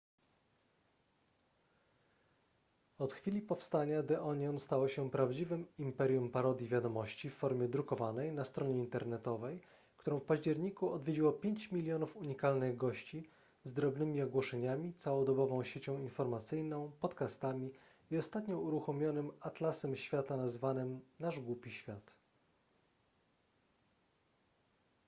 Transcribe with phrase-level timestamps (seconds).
[2.97, 8.45] od chwili powstania the onion stało się prawdziwym imperium parodii wiadomości w formie drukowanej na
[8.45, 9.59] stronie internetowej
[9.97, 13.29] którą w październiku odwiedziło 5 000 000 unikalnych gości
[13.65, 17.71] z drobnymi ogłoszeniami całodobową siecią informacyjną podcastami
[18.11, 22.15] i ostatnio uruchomionym atlasem świata nazwanym nasz głupi świat